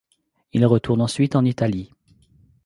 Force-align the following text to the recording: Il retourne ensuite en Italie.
Il 0.53 0.65
retourne 0.65 0.99
ensuite 0.99 1.35
en 1.35 1.45
Italie. 1.45 1.91